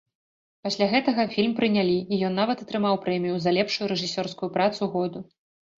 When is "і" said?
2.15-2.19